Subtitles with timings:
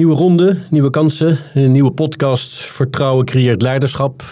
[0.00, 2.54] Nieuwe ronde, nieuwe kansen, een nieuwe podcast.
[2.54, 4.22] Vertrouwen creëert leiderschap.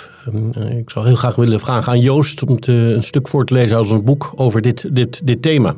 [0.52, 3.54] Eh, ik zou heel graag willen vragen aan Joost om te, een stuk voor te
[3.54, 5.74] lezen uit een boek over dit, dit, dit thema.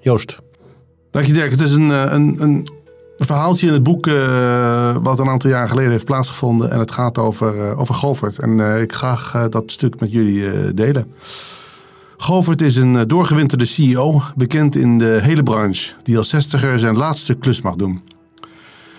[0.00, 0.38] Joost.
[1.10, 1.50] Dank je Dirk.
[1.50, 2.66] Het is een, eh, een, een
[3.16, 6.70] verhaaltje in het boek uh, wat een aantal jaar geleden heeft plaatsgevonden.
[6.70, 8.38] En het gaat over, over Govert.
[8.38, 11.12] En ik graag dat stuk met jullie delen.
[12.16, 17.34] Govert is een doorgewinterde CEO, bekend in de hele branche, die als zestiger zijn laatste
[17.34, 18.11] klus mag doen.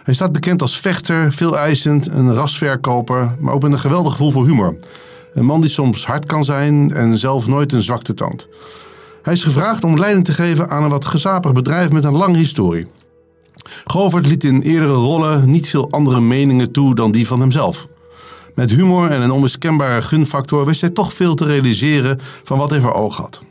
[0.04, 4.32] Hij staat bekend als vechter, veel eisend, een rasverkoper, maar ook met een geweldig gevoel
[4.32, 4.76] voor humor.
[5.34, 8.48] Een man die soms hard kan zijn en zelf nooit een zwakte toont.
[9.22, 12.38] Hij is gevraagd om leiding te geven aan een wat gezapig bedrijf met een lange
[12.38, 12.88] historie.
[13.84, 17.88] Govert liet in eerdere rollen niet veel andere meningen toe dan die van hemzelf.
[18.56, 22.80] Met humor en een onmiskenbare gunfactor wist hij toch veel te realiseren van wat hij
[22.80, 23.42] voor ogen had.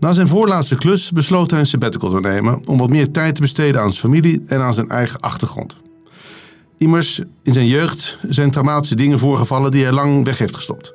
[0.00, 3.40] Na zijn voorlaatste klus besloot hij een sabbatical te nemen om wat meer tijd te
[3.40, 5.76] besteden aan zijn familie en aan zijn eigen achtergrond.
[6.78, 10.94] Immers, in zijn jeugd zijn traumatische dingen voorgevallen die hij lang weg heeft gestopt,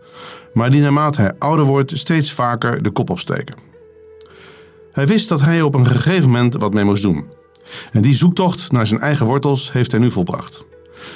[0.54, 3.56] maar die naarmate hij ouder wordt steeds vaker de kop opsteken.
[4.92, 7.26] Hij wist dat hij op een gegeven moment wat mee moest doen.
[7.92, 10.66] En die zoektocht naar zijn eigen wortels heeft hij nu volbracht.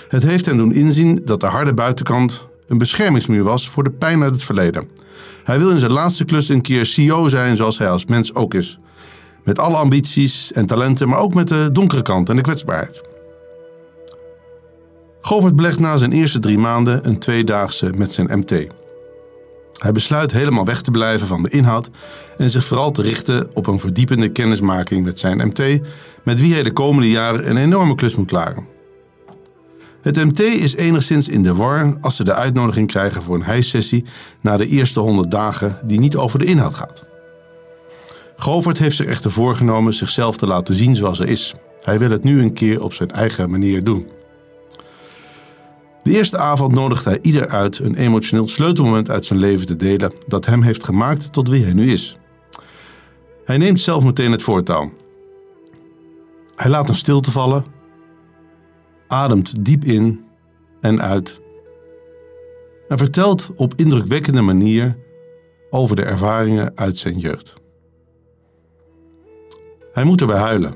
[0.07, 4.23] Het heeft hem doen inzien dat de harde buitenkant een beschermingsmuur was voor de pijn
[4.23, 4.89] uit het verleden.
[5.43, 8.53] Hij wil in zijn laatste klus een keer CEO zijn zoals hij als mens ook
[8.53, 8.79] is.
[9.43, 13.01] Met alle ambities en talenten, maar ook met de donkere kant en de kwetsbaarheid.
[15.21, 18.67] Govert belegt na zijn eerste drie maanden een tweedaagse met zijn MT.
[19.73, 21.89] Hij besluit helemaal weg te blijven van de inhoud
[22.37, 25.79] en zich vooral te richten op een verdiepende kennismaking met zijn MT,
[26.23, 28.78] met wie hij de komende jaren een enorme klus moet klaren.
[30.01, 34.05] Het MT is enigszins in de war als ze de uitnodiging krijgen voor een hijssessie
[34.41, 37.07] na de eerste 100 dagen die niet over de inhoud gaat.
[38.35, 41.55] Govert heeft zich echter voorgenomen zichzelf te laten zien zoals hij is.
[41.81, 44.07] Hij wil het nu een keer op zijn eigen manier doen.
[46.03, 50.13] De eerste avond nodigt hij ieder uit een emotioneel sleutelmoment uit zijn leven te delen
[50.27, 52.17] dat hem heeft gemaakt tot wie hij nu is.
[53.45, 54.91] Hij neemt zelf meteen het voortouw.
[56.55, 57.65] Hij laat een stilte vallen,
[59.09, 60.23] ademt diep in
[60.81, 61.41] en uit
[62.87, 64.97] en vertelt op indrukwekkende manier
[65.69, 67.53] over de ervaringen uit zijn jeugd.
[69.93, 70.73] Hij moet erbij huilen,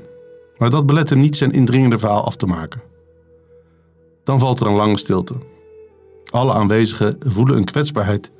[0.56, 2.82] maar dat belet hem niet zijn indringende verhaal af te maken.
[4.24, 5.34] Dan valt er een lange stilte.
[6.30, 8.30] Alle aanwezigen voelen een kwetsbaarheid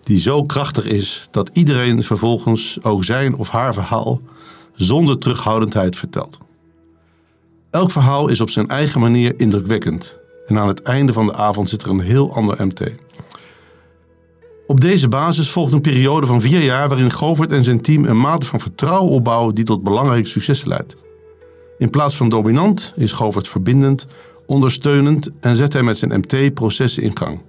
[0.00, 4.20] die zo krachtig is dat iedereen vervolgens ook zijn of haar verhaal
[4.74, 6.38] zonder terughoudendheid vertelt.
[7.72, 11.68] Elk verhaal is op zijn eigen manier indrukwekkend en aan het einde van de avond
[11.68, 12.82] zit er een heel ander MT.
[14.66, 18.20] Op deze basis volgt een periode van vier jaar waarin Govert en zijn team een
[18.20, 20.96] mate van vertrouwen opbouwen die tot belangrijke successen leidt.
[21.78, 24.06] In plaats van dominant is Govert verbindend,
[24.46, 27.42] ondersteunend en zet hij met zijn MT processen in gang.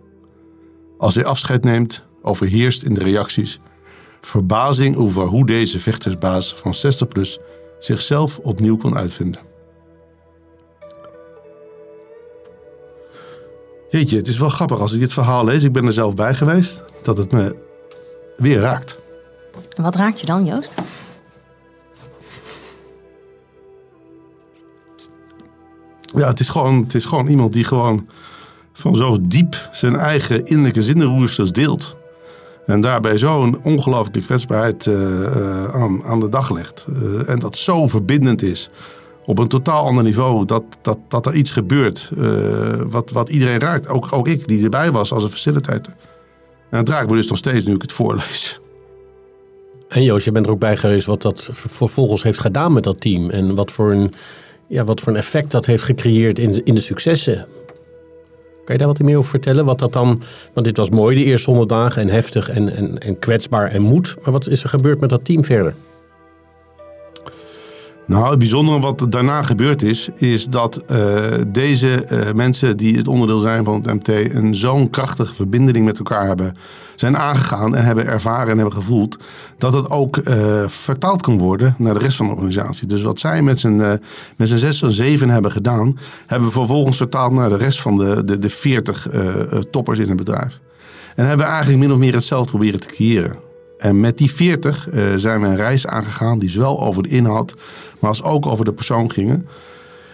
[0.98, 3.60] Als hij afscheid neemt, overheerst in de reacties
[4.22, 7.40] verbazing over hoe deze vechtersbaas van 60 plus
[7.80, 9.53] zichzelf opnieuw kon uitvinden.
[13.94, 15.64] Jeetje, het is wel grappig als ik dit verhaal lees.
[15.64, 16.84] Ik ben er zelf bij geweest.
[17.04, 17.56] Dat het me
[18.38, 19.00] weer raakt.
[19.76, 20.74] En wat raakt je dan, Joost?
[26.16, 28.08] Ja, het is gewoon, het is gewoon iemand die gewoon
[28.74, 31.98] van zo diep zijn eigen innerlijke zinnenroesters deelt.
[32.66, 36.86] En daarbij zo'n ongelooflijke kwetsbaarheid uh, aan, aan de dag legt.
[36.90, 38.70] Uh, en dat zo verbindend is.
[39.26, 40.46] Op een totaal ander niveau.
[40.46, 43.88] Dat, dat, dat er iets gebeurt uh, wat, wat iedereen raakt.
[43.88, 45.94] Ook, ook ik die erbij was als een facilitator.
[46.70, 48.60] En dat raakt me dus nog steeds nu ik het voorlees.
[49.88, 53.02] En Joost, je bent er ook bij geweest wat dat vervolgens heeft gedaan met dat
[53.02, 53.30] team.
[53.30, 54.14] En wat voor een,
[54.68, 57.48] ja, wat voor een effect dat heeft gecreëerd in, in de successen.
[58.66, 59.66] Kan je daar wat meer over vertellen?
[59.66, 60.22] Wat dat dan,
[60.54, 63.82] want dit was mooi, de eerste honderd dagen en heftig en, en, en kwetsbaar en
[63.82, 64.16] moed.
[64.24, 65.76] Maar wat is er gebeurd met dat team verder?
[68.06, 70.98] Nou, het bijzondere wat daarna gebeurd is, is dat uh,
[71.48, 75.98] deze uh, mensen die het onderdeel zijn van het MT een zo'n krachtige verbinding met
[75.98, 76.56] elkaar hebben,
[76.96, 79.18] zijn aangegaan en hebben ervaren en hebben gevoeld
[79.58, 82.88] dat het ook uh, vertaald kan worden naar de rest van de organisatie.
[82.88, 84.00] Dus wat zij met z'n
[84.36, 87.98] met z'n zes en zeven hebben gedaan, hebben we vervolgens vertaald naar de rest van
[87.98, 89.08] de, de, de 40
[89.70, 90.60] toppers in het bedrijf.
[91.16, 93.43] En hebben we eigenlijk min of meer hetzelfde proberen te creëren.
[93.84, 97.54] En met die 40 uh, zijn we een reis aangegaan die zowel over de inhoud,
[98.00, 99.46] maar als ook over de persoon gingen.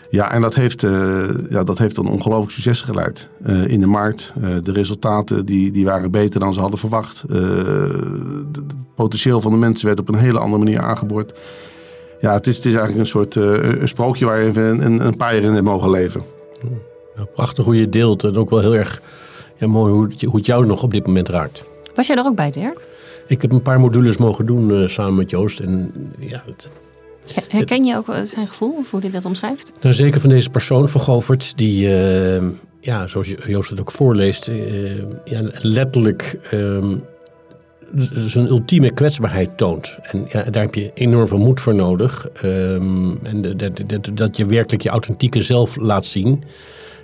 [0.09, 3.87] Ja, en dat heeft, uh, ja, dat heeft een ongelooflijk succes geleid uh, in de
[3.87, 4.33] markt.
[4.63, 7.23] de resultaten die, die waren beter dan ze hadden verwacht.
[7.27, 8.59] het
[8.95, 11.39] potentieel van de mensen werd op een hele andere manier aangeboord.
[12.19, 15.05] ja, het is, het is eigenlijk een soort uh, een sprookje waar je een, een,
[15.05, 16.23] een paar jaar in hebt mogen leven.
[17.15, 19.01] Ja, prachtig hoe je deelt en ook wel heel erg
[19.57, 21.63] ja, mooi hoe het, hoe het jou nog op dit moment raakt.
[21.95, 22.88] Was jij er ook bij, Dirk?
[23.29, 25.59] Ik heb een paar modules mogen doen uh, samen met Joost.
[25.59, 26.71] En, ja, het,
[27.47, 29.71] Herken je ook zijn gevoel, of hoe hij dat omschrijft?
[29.81, 32.41] Nou, zeker van deze persoon van Govert, die, uh,
[32.79, 36.85] ja, zoals Joost het ook voorleest, uh, ja, letterlijk uh,
[38.13, 39.97] zijn ultieme kwetsbaarheid toont.
[40.01, 42.27] En ja, daar heb je enorm veel moed voor nodig.
[42.43, 46.43] Um, en dat, dat, dat je werkelijk je authentieke zelf laat zien.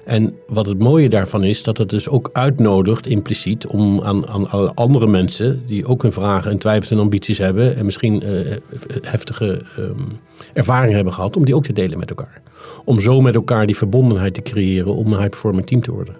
[0.05, 4.75] En wat het mooie daarvan is, dat het dus ook uitnodigt impliciet om aan, aan
[4.75, 8.55] andere mensen die ook hun vragen en twijfels en ambities hebben en misschien uh,
[9.01, 9.95] heftige um,
[10.53, 12.41] ervaringen hebben gehad, om die ook te delen met elkaar.
[12.83, 16.15] Om zo met elkaar die verbondenheid te creëren om een high-performing team te worden.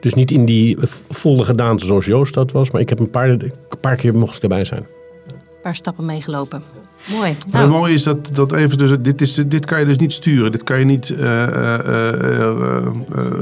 [0.00, 0.76] Dus niet in die
[1.08, 4.36] volle gedaante zoals Joost dat was, maar ik heb een paar, een paar keer mocht
[4.36, 4.86] ik erbij zijn.
[5.26, 6.62] Een paar stappen meegelopen.
[7.10, 7.36] Mooi.
[7.50, 7.64] Nou.
[7.64, 10.52] Het mooie is dat, dat even dus, dit, is, dit kan je dus niet sturen.
[10.52, 11.46] Dit kan je niet uh,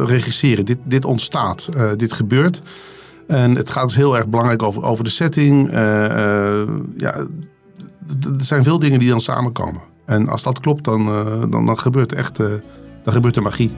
[0.06, 0.64] regisseren.
[0.64, 1.68] Dit, dit ontstaat.
[1.96, 2.62] dit gebeurt.
[3.26, 5.70] En het gaat dus heel erg belangrijk over, over de setting.
[6.96, 7.14] ja,
[8.22, 9.80] er zijn veel dingen die dan samenkomen.
[10.06, 11.04] En als dat klopt, dan,
[11.50, 12.36] dan, dan gebeurt echt
[13.02, 13.70] dan gebeurt er magie.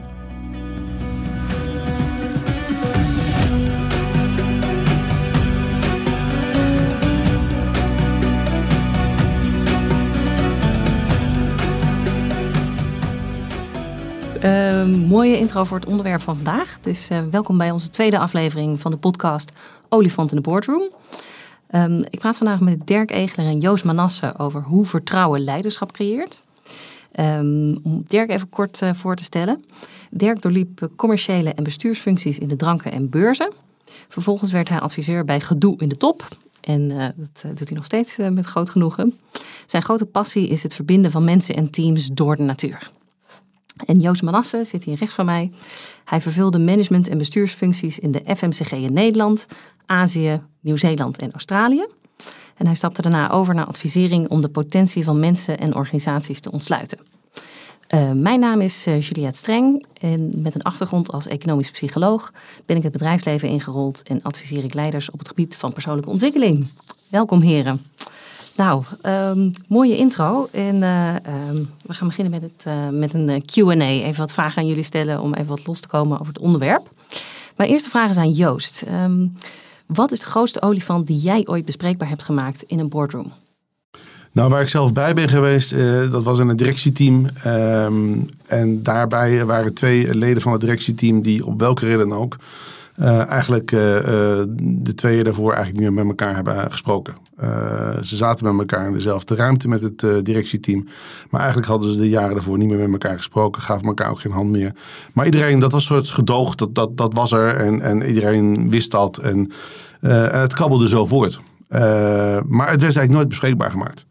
[14.83, 16.77] Uh, mooie intro voor het onderwerp van vandaag.
[16.81, 19.51] Dus welkom bij onze tweede aflevering van de podcast
[19.89, 20.89] Olifant in de Boardroom.
[21.71, 26.41] Um, ik praat vandaag met Dirk Egeler en Joost Manasse over hoe vertrouwen leiderschap creëert.
[27.19, 29.59] Um, om Dirk even kort uh, voor te stellen.
[30.11, 33.51] Dirk doorliep commerciële en bestuursfuncties in de dranken en beurzen.
[34.07, 36.27] Vervolgens werd hij adviseur bij Gedoe in de Top.
[36.61, 39.19] En uh, dat doet hij nog steeds met groot genoegen.
[39.65, 42.91] Zijn grote passie is het verbinden van mensen en teams door de natuur.
[43.85, 45.51] En Joost Manasse zit hier rechts van mij.
[46.05, 49.45] Hij vervulde management- en bestuursfuncties in de FMCG in Nederland,
[49.85, 51.87] Azië, Nieuw-Zeeland en Australië.
[52.57, 56.51] En hij stapte daarna over naar advisering om de potentie van mensen en organisaties te
[56.51, 56.99] ontsluiten.
[57.89, 62.33] Uh, mijn naam is uh, Juliette Streng en met een achtergrond als economisch psycholoog
[62.65, 66.67] ben ik het bedrijfsleven ingerold en adviseer ik leiders op het gebied van persoonlijke ontwikkeling.
[67.09, 67.81] Welkom heren.
[68.55, 70.47] Nou, um, mooie intro.
[70.51, 71.15] En uh,
[71.49, 73.85] um, we gaan beginnen met, het, uh, met een QA.
[73.85, 76.89] Even wat vragen aan jullie stellen om even wat los te komen over het onderwerp.
[77.57, 78.83] Mijn eerste vraag is aan Joost.
[78.87, 79.35] Um,
[79.85, 83.31] wat is de grootste olifant die jij ooit bespreekbaar hebt gemaakt in een boardroom?
[84.31, 85.75] Nou, waar ik zelf bij ben geweest,
[86.11, 87.27] dat was in een directieteam.
[88.45, 92.37] En daarbij waren twee leden van het directieteam die op welke reden ook
[92.99, 93.79] uh, eigenlijk uh,
[94.59, 97.13] de tweeën daarvoor eigenlijk niet meer met elkaar hebben gesproken.
[98.01, 100.85] ze zaten met elkaar in dezelfde ruimte met het directieteam.
[101.29, 103.61] Maar eigenlijk hadden ze de jaren daarvoor niet meer met elkaar gesproken.
[103.61, 104.71] Gaven elkaar ook geen hand meer.
[105.13, 106.55] Maar iedereen, dat was soort gedoog.
[106.55, 107.55] Dat, dat, dat was er.
[107.55, 109.17] En, en iedereen wist dat.
[109.17, 109.51] En,
[110.01, 111.39] en het kabbelde zo voort.
[111.69, 114.05] maar het werd eigenlijk nooit bespreekbaar gemaakt.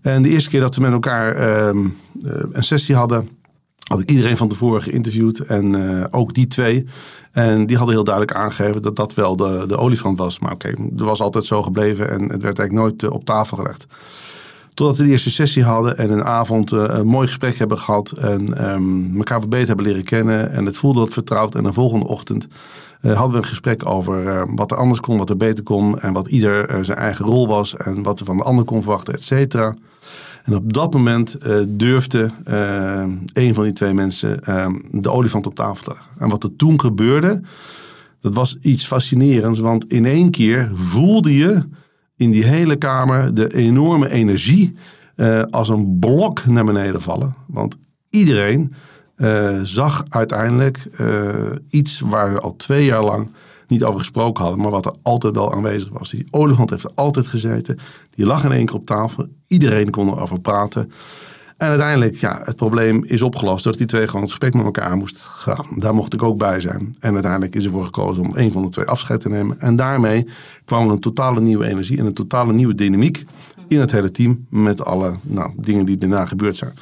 [0.00, 1.88] En de eerste keer dat we met elkaar ehm,
[2.52, 3.37] een sessie hadden
[3.88, 6.86] had ik iedereen van tevoren geïnterviewd en uh, ook die twee.
[7.32, 10.38] En die hadden heel duidelijk aangegeven dat dat wel de, de olifant was.
[10.38, 13.56] Maar oké, er was altijd zo gebleven en het werd eigenlijk nooit uh, op tafel
[13.56, 13.86] gelegd.
[14.74, 18.10] Totdat we de eerste sessie hadden en een avond uh, een mooi gesprek hebben gehad.
[18.10, 20.50] En um, elkaar wat beter hebben leren kennen.
[20.50, 21.54] En het voelde wat vertrouwd.
[21.54, 22.48] En de volgende ochtend
[23.00, 26.00] hadden we een gesprek over wat er anders kon, wat er beter kon.
[26.00, 27.76] En wat ieder zijn eigen rol was.
[27.76, 29.74] En wat er van de ander kon verwachten, et cetera.
[30.48, 35.46] En op dat moment uh, durfde uh, een van die twee mensen uh, de olifant
[35.46, 36.10] op tafel te leggen.
[36.18, 37.40] En wat er toen gebeurde,
[38.20, 39.58] dat was iets fascinerends.
[39.58, 41.62] Want in één keer voelde je
[42.16, 44.74] in die hele kamer de enorme energie
[45.50, 47.34] als een blok naar beneden vallen.
[47.46, 47.76] Want
[48.10, 48.72] iedereen
[49.62, 50.88] zag uiteindelijk
[51.68, 53.30] iets waar al twee jaar lang
[53.70, 56.10] niet over gesproken hadden, maar wat er altijd wel aanwezig was.
[56.10, 57.78] Die olifant heeft er altijd gezeten.
[58.10, 59.26] Die lag in één keer op tafel.
[59.46, 60.90] Iedereen kon erover praten.
[61.58, 64.96] En uiteindelijk, ja, het probleem is opgelost dat die twee gewoon het gesprek met elkaar
[64.96, 65.66] moesten gaan.
[65.76, 66.96] Daar mocht ik ook bij zijn.
[67.00, 69.60] En uiteindelijk is ervoor gekozen om een van de twee afscheid te nemen.
[69.60, 70.26] En daarmee
[70.64, 73.24] kwam er een totale nieuwe energie en een totale nieuwe dynamiek
[73.68, 74.46] in het hele team.
[74.50, 76.72] Met alle nou, dingen die daarna gebeurd zijn.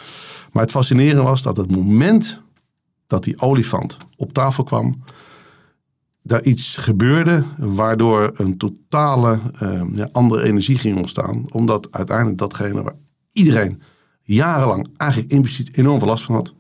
[0.53, 2.41] Maar het fascinerende was dat het moment
[3.07, 5.03] dat die olifant op tafel kwam,
[6.27, 11.45] daar iets gebeurde waardoor een totale uh, ja, andere energie ging ontstaan.
[11.53, 12.97] Omdat uiteindelijk datgene waar
[13.33, 13.83] iedereen
[14.23, 16.55] jarenlang eigenlijk impliciet enorm veel last van had,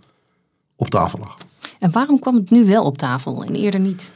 [0.76, 1.36] op tafel lag.
[1.78, 4.12] En waarom kwam het nu wel op tafel en eerder niet?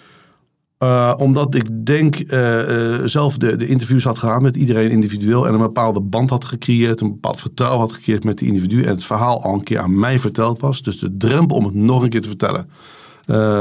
[0.83, 5.47] Uh, omdat ik denk uh, uh, zelf de, de interviews had gedaan met iedereen individueel
[5.47, 8.89] en een bepaalde band had gecreëerd, een bepaald vertrouwen had gecreëerd met die individu en
[8.89, 10.83] het verhaal al een keer aan mij verteld was.
[10.83, 12.69] Dus de drempel om het nog een keer te vertellen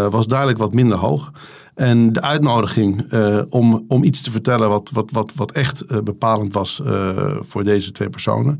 [0.10, 1.32] was duidelijk wat minder hoog.
[1.80, 3.14] En de uitnodiging
[3.50, 6.82] om, om iets te vertellen wat, wat, wat, wat echt bepalend was
[7.40, 8.60] voor deze twee personen,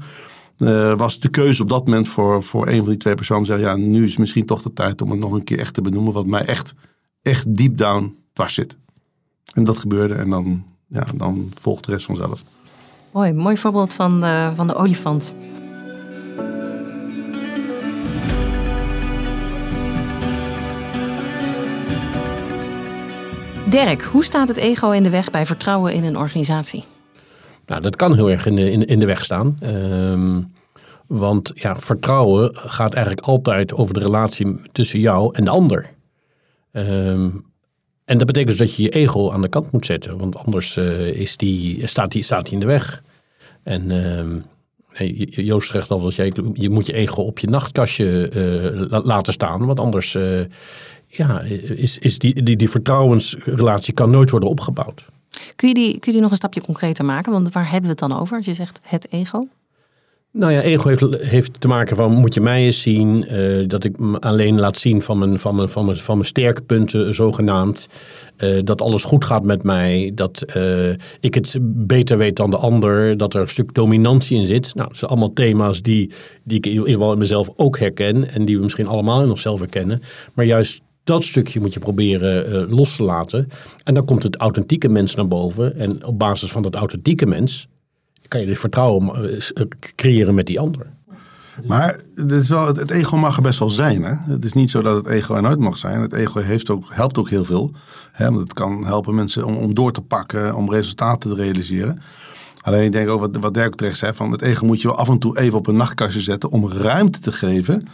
[0.98, 3.46] was de keuze op dat moment voor, voor een van die twee personen.
[3.46, 5.82] Zeggen, ja, nu is misschien toch de tijd om het nog een keer echt te
[5.82, 6.74] benoemen wat mij echt,
[7.22, 8.78] echt deep down dwars zit.
[9.54, 12.44] En dat gebeurde en dan, ja, dan volgt de rest vanzelf.
[13.12, 14.20] Mooi, mooi voorbeeld van
[14.56, 15.34] van de olifant.
[23.70, 26.84] Dirk, hoe staat het ego in de weg bij vertrouwen in een organisatie?
[27.66, 29.60] Nou, dat kan heel erg in de, in, in de weg staan.
[29.64, 30.54] Um,
[31.08, 35.90] want ja, vertrouwen gaat eigenlijk altijd over de relatie tussen jou en de ander.
[36.72, 37.46] Um,
[38.06, 40.78] en dat betekent dus dat je je ego aan de kant moet zetten, want anders
[40.78, 43.04] uh, is die, staat hij staat die in de weg.
[43.64, 43.92] En
[45.00, 48.32] uh, Joost zegt al, dat jij, je moet je ego op je nachtkastje
[48.90, 50.18] uh, laten staan, want anders
[51.10, 51.42] ja,
[51.76, 55.06] is, is die, die, die vertrouwensrelatie kan nooit worden opgebouwd.
[55.56, 57.32] Kun je, die, kun je die nog een stapje concreter maken?
[57.32, 59.48] Want waar hebben we het dan over als je zegt het ego?
[60.32, 63.84] Nou ja, ego heeft, heeft te maken van moet je mij eens zien, uh, dat
[63.84, 67.16] ik me alleen laat zien van mijn, van mijn, van mijn, van mijn sterke punten
[67.16, 67.88] zogenaamd.
[68.38, 70.90] Uh, dat alles goed gaat met mij, dat uh,
[71.20, 74.76] ik het beter weet dan de ander, dat er een stuk dominantie in zit.
[74.76, 76.12] Nou, dat zijn allemaal thema's die,
[76.44, 79.30] die ik in ieder geval in mezelf ook herken en die we misschien allemaal in
[79.30, 80.02] onszelf herkennen.
[80.34, 83.50] Maar juist dat stukje moet je proberen los te laten.
[83.84, 85.76] En dan komt het authentieke mens naar boven.
[85.76, 87.68] En op basis van dat authentieke mens
[88.28, 90.86] kan je dus vertrouwen eh, creëren met die ander.
[91.68, 94.04] Maar het, is wel, het ego mag er best wel zijn.
[94.04, 94.14] Hè?
[94.34, 96.02] Het is niet zo dat het ego er nooit mag zijn.
[96.02, 97.72] Het ego heeft ook, helpt ook heel veel.
[98.12, 98.26] Hè?
[98.26, 102.02] Want het kan helpen mensen om, om door te pakken, om resultaten te realiseren.
[102.62, 104.98] Alleen ik denk ook wat, wat Dirk terecht zei, van het ego moet je wel
[104.98, 107.88] af en toe even op een nachtkastje zetten om ruimte te geven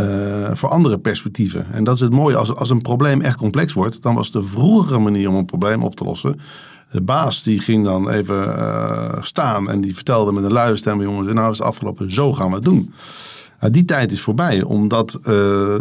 [0.00, 1.66] uh, voor andere perspectieven.
[1.72, 4.42] En dat is het mooie, als, als een probleem echt complex wordt, dan was de
[4.42, 6.36] vroegere manier om een probleem op te lossen
[6.92, 11.02] de baas die ging dan even uh, staan en die vertelde met een luide stem:
[11.02, 12.92] jongens, nou is het afgelopen, zo gaan we het doen.
[13.60, 15.80] Nou, die tijd is voorbij, omdat uh,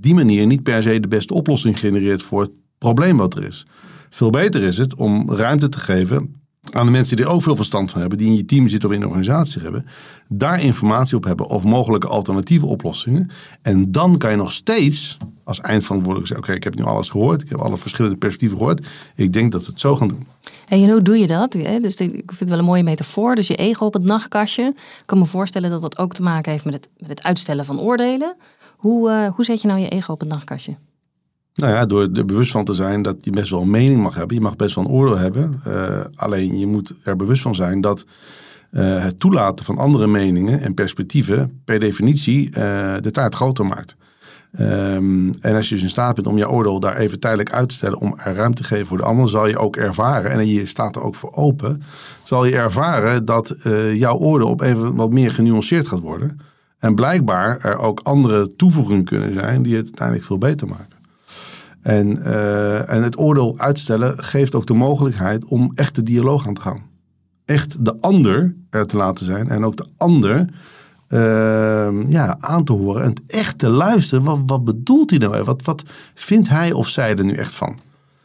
[0.00, 3.66] die manier niet per se de beste oplossing genereert voor het probleem wat er is.
[4.10, 6.39] Veel beter is het om ruimte te geven
[6.70, 8.88] aan de mensen die er ook veel verstand van hebben, die in je team zitten
[8.88, 9.86] of in een organisatie hebben,
[10.28, 13.30] daar informatie op hebben of mogelijke alternatieve oplossingen.
[13.62, 17.42] En dan kan je nog steeds als eindverantwoordelijk zeggen, oké, ik heb nu alles gehoord,
[17.42, 20.26] ik heb alle verschillende perspectieven gehoord, ik denk dat we het zo gaan doen.
[20.68, 21.52] En hoe doe je dat?
[21.52, 23.34] Dus ik vind het wel een mooie metafoor.
[23.34, 24.64] Dus je ego op het nachtkastje.
[24.76, 27.64] Ik kan me voorstellen dat dat ook te maken heeft met het, met het uitstellen
[27.64, 28.36] van oordelen.
[28.76, 30.76] Hoe, uh, hoe zet je nou je ego op het nachtkastje?
[31.60, 34.14] Nou ja, door er bewust van te zijn dat je best wel een mening mag
[34.14, 34.36] hebben.
[34.36, 35.60] Je mag best wel een oordeel hebben.
[35.66, 38.04] Uh, alleen je moet er bewust van zijn dat
[38.72, 42.54] uh, het toelaten van andere meningen en perspectieven per definitie uh,
[43.00, 43.96] de taart groter maakt.
[44.60, 47.68] Um, en als je dus in staat bent om je oordeel daar even tijdelijk uit
[47.68, 50.48] te stellen, om er ruimte te geven voor de ander, zal je ook ervaren, en
[50.48, 51.82] je staat er ook voor open,
[52.22, 53.56] zal je ervaren dat
[53.94, 56.40] jouw oordeel op even wat meer genuanceerd gaat worden.
[56.78, 60.99] En blijkbaar er ook andere toevoegingen kunnen zijn die het uiteindelijk veel beter maken.
[61.82, 66.54] En, uh, en het oordeel uitstellen geeft ook de mogelijkheid om echt de dialoog aan
[66.54, 66.82] te gaan.
[67.44, 70.48] Echt de ander er te laten zijn en ook de ander
[71.08, 74.24] uh, ja, aan te horen en echt te luisteren.
[74.24, 75.44] Wat, wat bedoelt hij nou?
[75.44, 75.82] Wat, wat
[76.14, 77.78] vindt hij of zij er nu echt van?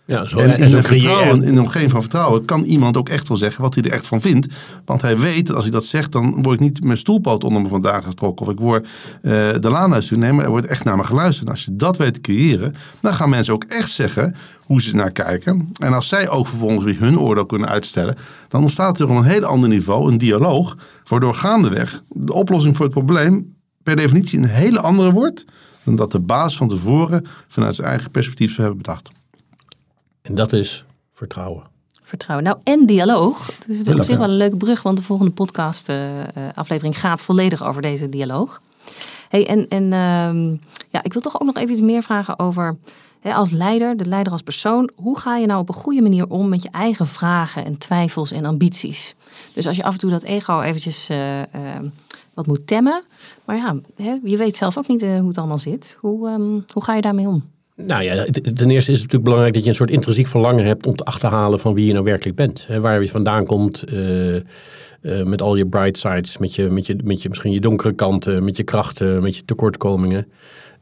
[0.07, 3.27] Ja, zo, en, in, een vertrouwen, in een omgeving van vertrouwen kan iemand ook echt
[3.27, 4.53] wel zeggen wat hij er echt van vindt.
[4.85, 7.61] Want hij weet dat als hij dat zegt, dan word ik niet mijn stoelpoot onder
[7.61, 8.45] me vandaan getrokken.
[8.45, 8.87] Of ik word
[9.21, 10.23] uh, de laan uitsturen.
[10.23, 11.47] Nee, maar er wordt echt naar me geluisterd.
[11.47, 14.95] En als je dat weet te creëren, dan gaan mensen ook echt zeggen hoe ze
[14.95, 15.69] naar kijken.
[15.79, 18.15] En als zij ook vervolgens weer hun oordeel kunnen uitstellen,
[18.47, 20.77] dan ontstaat er op een heel ander niveau een dialoog.
[21.03, 25.45] Waardoor gaandeweg de oplossing voor het probleem per definitie een hele andere wordt.
[25.83, 29.09] Dan dat de baas van tevoren vanuit zijn eigen perspectief zou hebben bedacht.
[30.25, 31.63] En dat is vertrouwen.
[32.03, 32.47] Vertrouwen.
[32.47, 33.45] Nou, en dialoog.
[33.45, 37.21] Het is op zich wel een leuke brug, want de volgende podcast uh, aflevering gaat
[37.21, 38.61] volledig over deze dialoog.
[39.29, 40.57] Hey, en en uh,
[40.89, 42.75] ja, ik wil toch ook nog even iets meer vragen over
[43.19, 44.89] hè, als leider, de leider als persoon.
[44.95, 48.31] Hoe ga je nou op een goede manier om met je eigen vragen en twijfels
[48.31, 49.15] en ambities?
[49.53, 51.17] Dus als je af en toe dat ego eventjes uh,
[52.33, 53.03] wat moet temmen.
[53.45, 55.97] Maar ja, hè, je weet zelf ook niet hoe het allemaal zit.
[55.99, 57.53] Hoe, um, hoe ga je daarmee om?
[57.75, 60.87] Nou ja, ten eerste is het natuurlijk belangrijk dat je een soort intrinsiek verlangen hebt
[60.87, 62.67] om te achterhalen van wie je nou werkelijk bent.
[62.79, 64.41] Waar je vandaan komt uh, uh,
[65.23, 68.43] met al je bright sides, met je, met, je, met je misschien je donkere kanten,
[68.43, 70.27] met je krachten, met je tekortkomingen.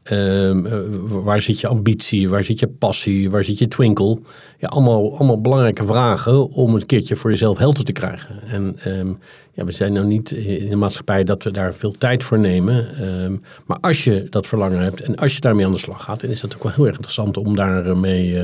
[0.04, 2.28] Ehm, eh, waar zit je ambitie?
[2.28, 3.30] Waar zit je passie?
[3.30, 4.20] Waar zit je twinkel?
[4.58, 8.42] Ja, allemaal, allemaal belangrijke vragen om een keertje voor jezelf helder te krijgen.
[8.46, 9.08] En ehm,
[9.52, 12.96] ja, we zijn nou niet in de maatschappij dat we daar veel tijd voor nemen.
[12.96, 16.20] Ehm, maar als je dat verlangen hebt en als je daarmee aan de slag gaat,
[16.20, 18.42] dan is dat ook wel heel erg interessant om daarmee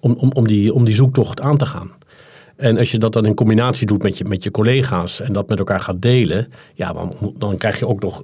[0.00, 1.90] om, om, om, die, om die zoektocht aan te gaan.
[2.60, 5.48] En als je dat dan in combinatie doet met je, met je collega's en dat
[5.48, 6.94] met elkaar gaat delen, ja,
[7.38, 8.22] dan, krijg je ook nog,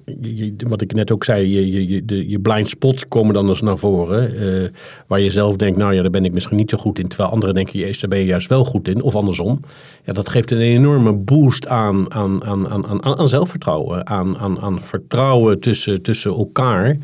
[0.56, 3.78] wat ik net ook zei, je, je, de, je blind spots komen dan eens naar
[3.78, 4.34] voren.
[4.34, 4.68] Uh,
[5.06, 7.08] waar je zelf denkt, nou ja, daar ben ik misschien niet zo goed in.
[7.08, 9.02] Terwijl anderen denken, je daar ben je juist wel goed in.
[9.02, 9.60] Of andersom.
[10.04, 14.06] Ja, dat geeft een enorme boost aan, aan, aan, aan, aan, zelfvertrouwen.
[14.06, 16.96] Aan, aan, aan vertrouwen tussen, tussen elkaar.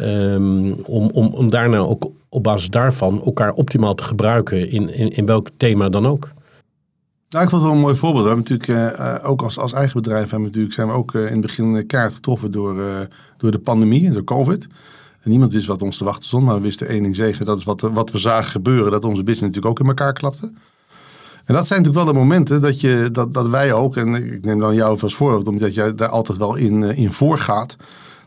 [0.00, 5.08] Um, om, om, om daarna ook op basis daarvan elkaar optimaal te gebruiken in, in,
[5.08, 6.36] in welk thema dan ook.
[7.30, 8.24] Nou, ik vond het wel een mooi voorbeeld.
[8.24, 11.26] We hebben natuurlijk uh, ook als, als eigen bedrijf hebben natuurlijk, zijn we ook uh,
[11.26, 14.66] in het begin kaart getroffen door, door de pandemie, door COVID.
[15.20, 17.44] En niemand wist wat ons te wachten stond, maar we wisten één ding zeker.
[17.44, 20.52] Dat is wat, wat we zagen gebeuren, dat onze business natuurlijk ook in elkaar klapte.
[21.44, 24.44] En dat zijn natuurlijk wel de momenten dat, je, dat, dat wij ook, en ik
[24.44, 27.76] neem dan jou als voorbeeld, omdat jij daar altijd wel in, in voorgaat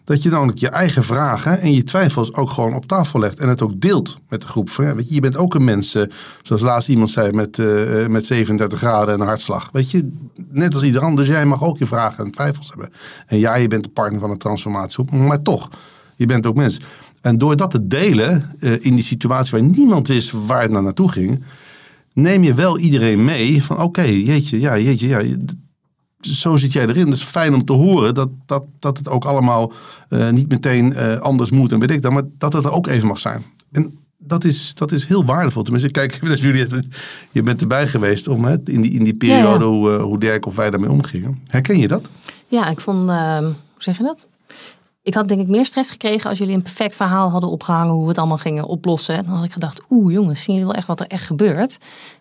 [0.04, 3.40] dat je dan je eigen vragen en je twijfels ook gewoon op tafel legt.
[3.40, 4.70] En het ook deelt met de groep.
[4.70, 6.04] Ja, weet je, je bent ook een mens, uh,
[6.42, 9.70] zoals laatst iemand zei, met, uh, met 37 graden en een hartslag.
[9.72, 10.12] Weet je,
[10.50, 12.90] net als ieder ander, dus jij mag ook je vragen en twijfels hebben.
[13.28, 15.70] En ja, je bent de partner van een transformatiegroep, maar toch,
[16.16, 16.80] je bent ook mens.
[17.22, 21.12] En door dat te delen in die situatie waar niemand wist waar het naar naartoe
[21.12, 21.44] ging,
[22.14, 25.22] neem je wel iedereen mee van oké, jeetje, ja, jeetje, ja,
[26.28, 27.06] zo zit jij erin.
[27.06, 29.74] Het is fijn om te horen dat, dat, dat het ook allemaal
[30.10, 32.88] uh, niet meteen uh, anders moet en weet ik dan, maar dat het er ook
[32.88, 33.44] even mag zijn.
[33.72, 35.64] En dat is, dat is heel waardevol.
[35.64, 36.68] Tenminste, kijk even naar jullie.
[37.32, 39.78] Je bent erbij geweest om, hè, in, die, in die periode ja, ja.
[39.78, 41.42] Hoe, hoe Dirk of wij daarmee omgingen.
[41.48, 42.10] Herken je dat?
[42.48, 44.28] Ja, ik vond, ehm, hoe zeg je dat?
[45.04, 48.04] Ik had denk ik meer stress gekregen als jullie een perfect verhaal hadden opgehangen hoe
[48.04, 49.26] we het allemaal gingen oplossen.
[49.26, 51.78] Dan had ik gedacht, oeh jongens, zien jullie wel echt wat er echt gebeurt?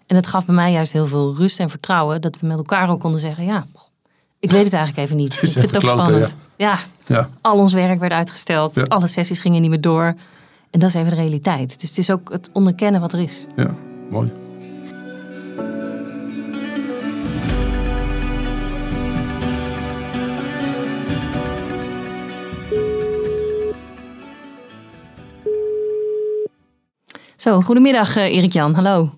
[0.07, 2.91] En het gaf bij mij juist heel veel rust en vertrouwen dat we met elkaar
[2.91, 3.67] ook konden zeggen, ja,
[4.41, 5.33] ik weet het eigenlijk even niet.
[5.43, 6.37] Ik vind het ook spannend.
[6.57, 6.79] Ja.
[7.07, 7.17] Ja.
[7.17, 7.29] ja.
[7.41, 8.75] al ons werk werd uitgesteld.
[8.75, 8.83] Ja.
[8.83, 10.15] Alle sessies gingen niet meer door.
[10.71, 11.81] En dat is even de realiteit.
[11.81, 13.47] Dus het is ook het onderkennen wat er is.
[13.57, 13.75] Ja,
[14.11, 14.33] mooi.
[27.37, 28.75] Zo, goedemiddag uh, Erik-Jan.
[28.75, 29.11] Hallo.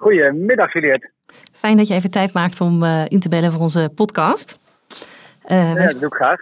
[0.00, 1.10] Goedemiddag Juliette.
[1.64, 4.58] Fijn dat je even tijd maakt om uh, in te bellen voor onze podcast.
[5.50, 6.40] Uh, ja, dat doe ik graag.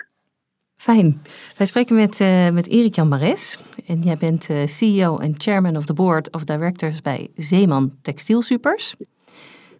[0.77, 1.23] Fijn.
[1.57, 3.59] Wij spreken met, uh, met Erik Jan Mares.
[3.87, 8.95] En jij bent CEO en chairman of the board of directors bij Zeeman Textielsupers.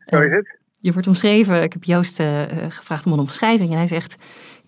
[0.07, 0.59] Zo is het.
[0.81, 2.23] Je wordt omschreven, ik heb Joost
[2.69, 3.71] gevraagd om een omschrijving.
[3.71, 4.15] En hij zegt,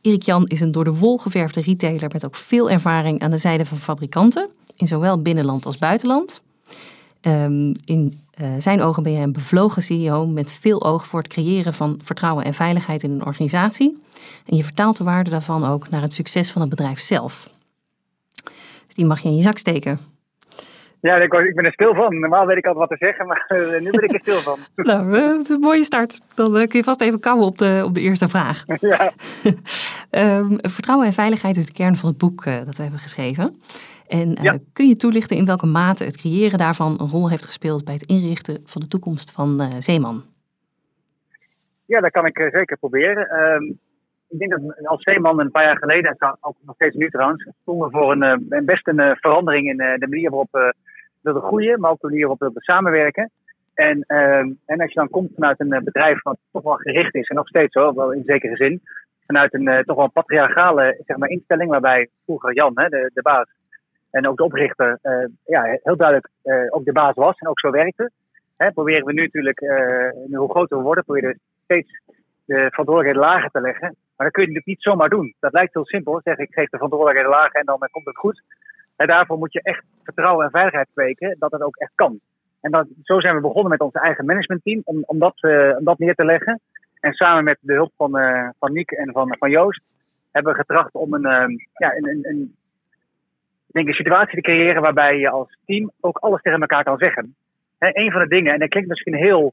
[0.00, 3.38] Erik Jan is een door de wol geverfde retailer met ook veel ervaring aan de
[3.38, 4.48] zijde van fabrikanten.
[4.76, 6.42] In zowel binnenland als buitenland.
[7.22, 11.28] Um, in uh, zijn ogen ben je een bevlogen CEO met veel oog voor het
[11.28, 14.02] creëren van vertrouwen en veiligheid in een organisatie.
[14.46, 17.50] En je vertaalt de waarde daarvan ook naar het succes van het bedrijf zelf.
[18.86, 19.98] Dus die mag je in je zak steken.
[21.00, 22.18] Ja, ik, ik ben er stil van.
[22.18, 24.58] Normaal weet ik altijd wat te zeggen, maar uh, nu ben ik er stil van.
[24.88, 26.20] nou, uh, is een mooie start.
[26.34, 28.64] Dan kun je vast even kouwen op de, op de eerste vraag.
[28.80, 29.12] ja.
[30.10, 33.60] um, vertrouwen en veiligheid is de kern van het boek dat we hebben geschreven.
[34.06, 37.84] En uh, kun je toelichten in welke mate het creëren daarvan een rol heeft gespeeld
[37.84, 40.24] bij het inrichten van de toekomst van uh, Zeeman?
[41.84, 43.28] Ja, dat kan ik uh, zeker proberen.
[43.28, 43.62] Ehm,
[44.28, 47.48] ik denk dat als Zeeman een paar jaar geleden, en ook nog steeds nu trouwens,
[47.62, 50.74] stonden voor een, een best een verandering in de manier waarop
[51.20, 53.30] we groeien, maar ook de manier waarop we samenwerken.
[53.74, 57.28] En, ehm, en als je dan komt vanuit een bedrijf wat toch wel gericht is,
[57.28, 58.82] en nog steeds hoor, wel in zekere zin,
[59.26, 63.46] vanuit een toch wel patriarchale zeg maar, instelling, waarbij vroeger Jan, hè, de, de baas,
[64.14, 67.60] en ook de oprichter uh, ja, heel duidelijk uh, ook de baas was en ook
[67.60, 68.10] zo werkte.
[68.56, 72.00] Hè, proberen we nu natuurlijk, uh, nu hoe groter we worden, proberen steeds
[72.44, 73.96] de verantwoordelijkheid lager te leggen.
[74.16, 75.34] Maar dat kun je natuurlijk niet zomaar doen.
[75.40, 76.20] Dat lijkt heel simpel.
[76.24, 78.42] Zeg ik geef de verantwoordelijkheid lager en dan komt het goed.
[78.96, 82.20] En daarvoor moet je echt vertrouwen en veiligheid kweken dat dat ook echt kan.
[82.60, 85.42] En dat, zo zijn we begonnen met ons eigen managementteam om, om, dat,
[85.78, 86.60] om dat neer te leggen.
[87.00, 88.10] En samen met de hulp van,
[88.58, 89.82] van Niek en van, van Joost
[90.30, 92.54] hebben we getracht om een, ja, een, een
[93.74, 97.34] denk een situatie te creëren waarbij je als team ook alles tegen elkaar kan zeggen.
[97.78, 99.52] He, een van de dingen, en dat klinkt misschien heel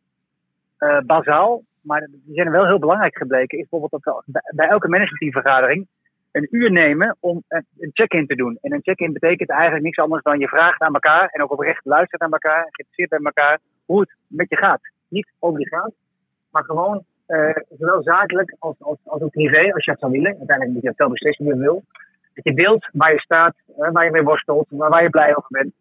[0.79, 4.87] uh, bazaal, maar die zijn wel heel belangrijk gebleken, is bijvoorbeeld dat we bij elke
[4.87, 5.87] managementteamvergadering
[6.31, 8.57] een uur nemen om een check-in te doen.
[8.61, 11.85] En een check-in betekent eigenlijk niks anders dan je vraagt aan elkaar en ook oprecht
[11.85, 14.81] luistert aan elkaar, geïnteresseerd bij elkaar, hoe het met je gaat.
[15.07, 15.93] Niet obligaat,
[16.51, 20.37] maar gewoon uh, zowel zakelijk als, als, als ook privé, als je het zou willen.
[20.37, 21.83] Uiteindelijk moet je het wel beslissen wie je wil.
[22.33, 25.73] Dat je deelt waar je staat, waar je mee worstelt, waar je blij over bent.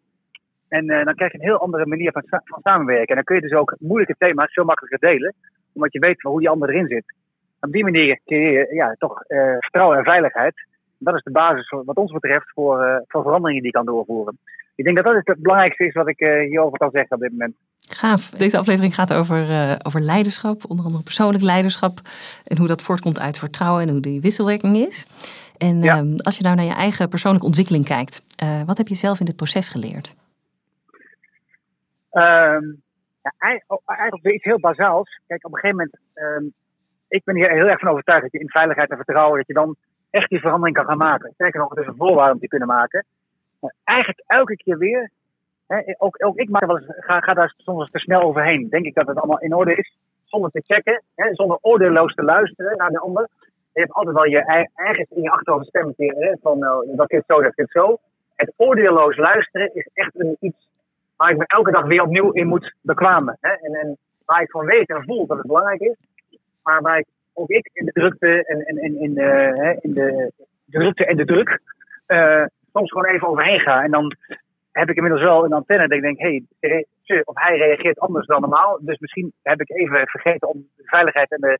[0.67, 2.23] En dan krijg je een heel andere manier van,
[2.63, 3.07] samenwerken.
[3.07, 5.33] En dan kun je dus ook moeilijke thema's veel makkelijker delen,
[5.73, 7.15] omdat je weet hoe die ander erin zit.
[7.59, 9.23] Op die manier creëer je ja, toch
[9.59, 10.67] vertrouwen en veiligheid.
[10.97, 14.37] Dat is de basis wat ons betreft voor, voor veranderingen die je kan doorvoeren.
[14.75, 17.55] Ik denk dat dat het belangrijkste is wat ik hierover kan zeggen op dit moment.
[17.89, 18.29] Gaaf.
[18.29, 21.99] Deze aflevering gaat over, uh, over leiderschap, onder andere persoonlijk leiderschap.
[22.45, 25.05] En hoe dat voortkomt uit vertrouwen en hoe die wisselwerking is.
[25.67, 26.01] En ja.
[26.01, 29.19] uh, als je nou naar je eigen persoonlijke ontwikkeling kijkt, uh, wat heb je zelf
[29.19, 30.15] in dit proces geleerd?
[32.11, 32.81] Um,
[33.21, 35.19] ja, eigenlijk weer iets heel bazaals.
[35.27, 35.97] Kijk, op een gegeven moment,
[36.43, 36.53] um,
[37.07, 39.53] ik ben hier heel erg van overtuigd dat je in veiligheid en vertrouwen, dat je
[39.53, 39.75] dan
[40.09, 41.31] echt die verandering kan gaan maken.
[41.33, 43.05] Sterker nog, het is een voorwaarde om die te kunnen maken.
[43.59, 45.09] Maar eigenlijk elke keer weer
[45.97, 48.69] ook, ook ik maak wel eens, ga, ga daar soms te snel overheen.
[48.69, 49.95] Denk ik dat het allemaal in orde is.
[50.25, 53.29] Zonder te checken, zonder oordeelloos te luisteren naar de ander.
[53.73, 57.23] Je hebt altijd wel je eigen in je achterhoofd stemmetje hè, van uh, dat dit
[57.27, 57.97] zo, dat dit zo.
[58.35, 60.69] Het oordeelloos luisteren is echt een, iets
[61.17, 63.37] waar ik me elke dag weer opnieuw in moet bekwamen.
[63.41, 63.51] Hè.
[63.51, 65.95] En, en waar ik van weet en voel dat het belangrijk is.
[66.63, 70.31] Maar waar ik, ook ik in de drukte en, en, in, de, in de,
[70.65, 71.59] drukte en de druk
[72.07, 73.83] uh, soms gewoon even overheen ga.
[73.83, 74.15] En dan
[74.71, 76.85] heb ik inmiddels wel een antenne dat ik denk, hé, hey,
[77.23, 78.79] of hij reageert anders dan normaal.
[78.81, 81.59] Dus misschien heb ik even vergeten om de veiligheid en de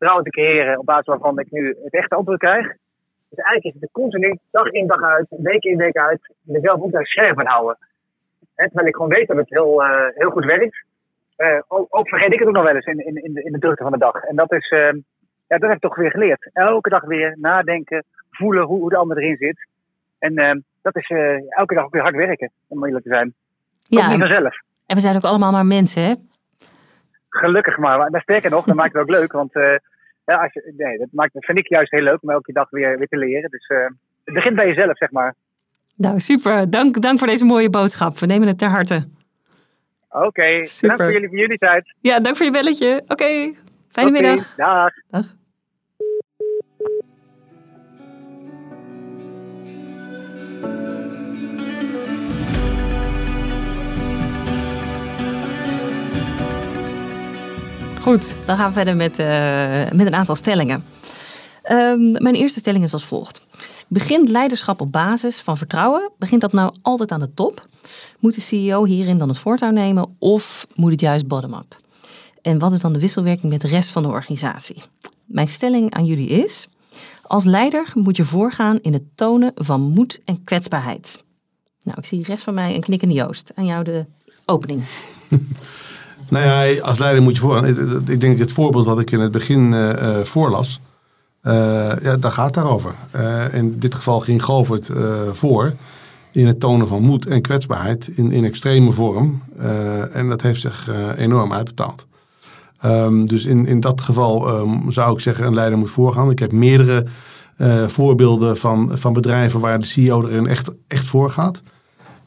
[0.00, 2.66] vertrouwen te creëren op basis waarvan ik nu het echte antwoord krijg.
[3.28, 6.80] Dus eigenlijk is het de continu, dag in dag uit, week in week uit, mezelf
[6.80, 7.78] ook daar scherp aan houden.
[8.54, 10.84] He, terwijl ik gewoon weet dat het heel, uh, heel goed werkt.
[11.36, 13.52] Uh, ook, ook, vergeet ik het ook nog wel eens in, in, in, de, in
[13.52, 14.14] de drukte van de dag.
[14.14, 14.92] En dat is, uh,
[15.46, 16.50] ja, dat heb ik toch weer geleerd.
[16.52, 19.66] Elke dag weer nadenken, voelen hoe, hoe de ander erin zit.
[20.18, 23.34] En dat is uh, elke dag ook weer hard werken, om eerlijk te zijn.
[23.82, 24.60] Ja, niet vanzelf.
[24.86, 26.14] En we zijn ook allemaal maar mensen, hè?
[27.28, 28.10] Gelukkig maar.
[28.10, 29.32] Maar sterker nog, dat maakt het ook leuk.
[29.32, 29.74] Want uh,
[30.30, 32.70] ja, als je, nee, dat, maakt, dat vind ik juist heel leuk om elke dag
[32.70, 33.50] weer, weer te leren.
[33.50, 33.84] Dus uh,
[34.24, 35.34] het begint bij jezelf, zeg maar.
[35.96, 36.70] Nou, super.
[36.70, 38.18] Dank, dank voor deze mooie boodschap.
[38.18, 39.08] We nemen het ter harte.
[40.08, 40.68] Oké, okay.
[40.80, 41.94] dank voor jullie, voor jullie tijd.
[42.00, 43.00] Ja, dank voor je belletje.
[43.02, 43.54] Oké, okay.
[43.88, 44.54] fijne okay, middag.
[44.54, 44.92] Dag.
[45.10, 45.38] dag.
[58.00, 59.26] Goed, dan gaan we verder met, uh,
[59.90, 60.84] met een aantal stellingen.
[61.70, 63.40] Um, mijn eerste stelling is als volgt.
[63.88, 66.10] Begint leiderschap op basis van vertrouwen?
[66.18, 67.66] Begint dat nou altijd aan de top?
[68.18, 71.80] Moet de CEO hierin dan het voortouw nemen of moet het juist bottom-up?
[72.42, 74.82] En wat is dan de wisselwerking met de rest van de organisatie?
[75.24, 76.68] Mijn stelling aan jullie is:
[77.22, 81.24] als leider moet je voorgaan in het tonen van moed en kwetsbaarheid.
[81.82, 83.52] Nou, ik zie rest van mij een knikkende Joost.
[83.54, 84.06] Aan jou de
[84.44, 84.82] opening.
[86.30, 87.66] Nou ja, als leider moet je voor.
[88.06, 90.80] Ik denk het voorbeeld wat ik in het begin uh, voorlas,
[91.42, 91.52] uh,
[92.02, 92.94] ja, daar gaat daarover.
[93.16, 94.90] Uh, in dit geval ging Govert
[95.32, 95.72] voor
[96.32, 99.42] in het tonen van moed en kwetsbaarheid in, in extreme vorm.
[100.12, 102.06] en dat heeft zich enorm uitbetaald.
[102.84, 106.30] Um, dus in, in dat geval um, zou ik zeggen, een leider moet voorgaan.
[106.30, 107.06] Ik heb meerdere
[107.86, 111.62] voorbeelden van, van bedrijven waar de CEO erin echt, echt voor gaat.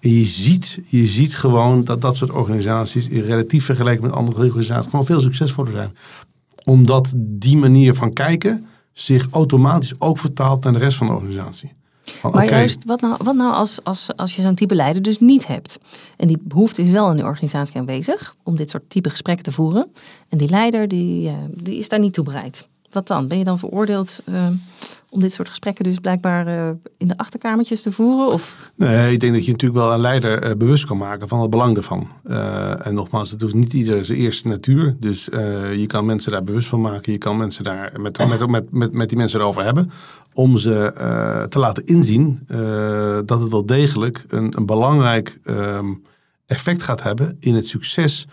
[0.03, 4.45] En je ziet, je ziet gewoon dat dat soort organisaties in relatief vergelijking met andere
[4.45, 5.91] organisaties gewoon veel succesvoller zijn.
[6.63, 11.71] Omdat die manier van kijken zich automatisch ook vertaalt naar de rest van de organisatie.
[12.01, 15.19] Van, maar juist, wat nou, wat nou als, als, als je zo'n type leider dus
[15.19, 15.77] niet hebt?
[16.17, 19.51] En die behoefte is wel in de organisatie aanwezig om dit soort type gesprekken te
[19.51, 19.91] voeren.
[20.29, 22.67] En die leider die, uh, die is daar niet toe bereid.
[22.93, 23.27] Wat dan?
[23.27, 24.47] Ben je dan veroordeeld uh,
[25.09, 28.33] om dit soort gesprekken dus blijkbaar uh, in de achterkamertjes te voeren?
[28.33, 28.71] Of?
[28.75, 31.49] Nee, ik denk dat je natuurlijk wel een leider uh, bewust kan maken van het
[31.49, 32.07] belang ervan.
[32.81, 34.95] en nogmaals, het hoeft niet ieder zijn eerste natuur.
[34.99, 35.25] Dus
[35.75, 37.11] je kan mensen daar bewust van maken.
[37.11, 39.91] Je kan mensen daar met, met, met, met, met die mensen erover hebben.
[40.33, 40.93] Om ze
[41.49, 42.39] te laten inzien
[43.25, 46.01] dat het wel degelijk een, een belangrijk um,
[46.45, 48.27] effect gaat hebben in het succes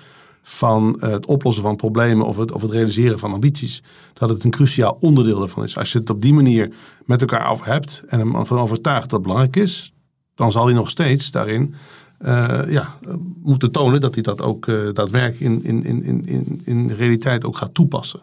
[0.51, 3.83] van het oplossen van problemen of het, of het realiseren van ambities.
[4.13, 5.79] Dat het een cruciaal onderdeel daarvan is.
[5.79, 6.71] Als je het op die manier
[7.05, 9.93] met elkaar over hebt en hem van overtuigt dat het belangrijk is,
[10.35, 11.75] dan zal hij nog steeds daarin
[12.21, 12.95] uh, ja,
[13.43, 17.57] moeten tonen dat hij dat ook uh, daadwerkelijk in, in, in, in, in realiteit ook
[17.57, 18.23] gaat toepassen.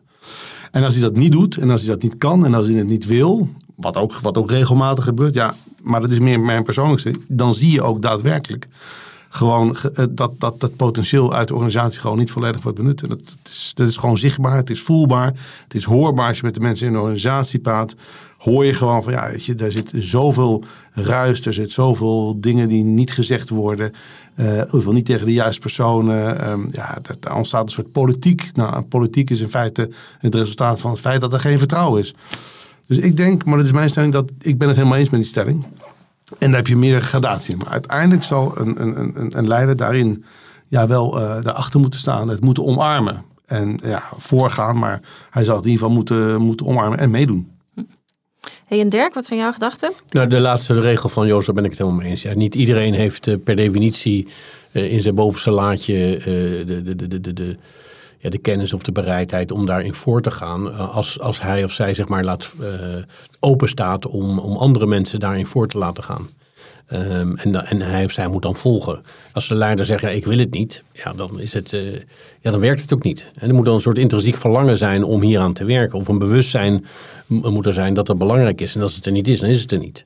[0.72, 2.78] En als hij dat niet doet en als hij dat niet kan en als hij
[2.78, 6.64] het niet wil, wat ook, wat ook regelmatig gebeurt, ja, maar dat is meer mijn
[6.64, 8.68] persoonlijkste, dan zie je ook daadwerkelijk
[9.38, 13.02] gewoon eh, dat, dat dat potentieel uit de organisatie gewoon niet volledig wordt benut.
[13.02, 16.28] En dat, is, dat is gewoon zichtbaar, het is voelbaar, het is hoorbaar.
[16.28, 17.96] Als je met de mensen in de organisatie praat,
[18.38, 22.70] hoor je gewoon van ja, weet je, daar zit zoveel ruis, er zit zoveel dingen
[22.70, 23.92] die niet gezegd worden.
[24.36, 26.50] Uh, niet tegen de juiste personen.
[26.50, 28.50] Um, ja, daar ontstaat een soort politiek.
[28.54, 32.14] Nou, politiek is in feite het resultaat van het feit dat er geen vertrouwen is.
[32.88, 35.20] Dus ik denk, maar dat is mijn stelling, dat ik ben het helemaal eens met
[35.20, 35.66] die stelling.
[36.38, 37.58] En daar heb je meer gradatie in.
[37.58, 40.26] Maar uiteindelijk zal een, een, een, een leider daarin
[40.68, 42.30] ja, wel uh, daarachter moeten staan.
[42.30, 43.24] Het moeten omarmen.
[43.46, 44.78] En ja, voorgaan.
[44.78, 47.52] Maar hij zal het in ieder geval moeten, moeten omarmen en meedoen.
[48.68, 49.94] Hey en Dirk, wat zijn jouw gedachten?
[50.10, 52.22] Nou, de laatste regel van Jozef ben ik het helemaal mee eens.
[52.22, 54.28] Ja, niet iedereen heeft uh, per definitie
[54.72, 56.22] uh, in zijn bovenste laadje
[56.66, 57.58] de, de, de, de, de,
[58.30, 60.76] de kennis of de bereidheid om daarin voor te gaan.
[60.92, 62.54] als, als hij of zij zeg maar laat
[63.64, 66.30] staat om, om andere mensen daarin voor te laten gaan.
[66.94, 69.02] Um, en, en hij of zij moet dan volgen.
[69.32, 71.94] Als de leider zegt, ja, ik wil het niet, ja, dan, is het, uh,
[72.42, 73.32] ja, dan werkt het ook niet.
[73.36, 76.00] En er moet dan een soort intrinsiek verlangen zijn om hier aan te werken.
[76.00, 76.86] Of een bewustzijn
[77.28, 78.76] moet er zijn dat het belangrijk is.
[78.76, 80.06] En als het er niet is, dan is het er niet.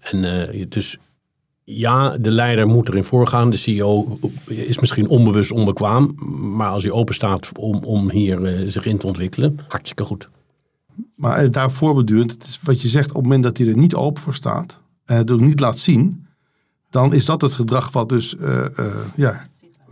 [0.00, 0.98] En uh, dus
[1.64, 3.50] ja, de leider moet erin voorgaan.
[3.50, 6.14] De CEO is misschien onbewust onbekwaam.
[6.56, 10.28] Maar als hij open staat om, om hier uh, zich in te ontwikkelen, hartstikke goed.
[11.16, 13.94] Maar daar voorbedurend, het is wat je zegt, op het moment dat hij er niet
[13.94, 16.26] open voor staat en het ook niet laat zien,
[16.90, 18.36] dan is dat het gedrag wat dus
[19.16, 19.42] ja,